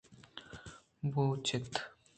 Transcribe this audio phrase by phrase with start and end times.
[1.13, 1.73] بُوچت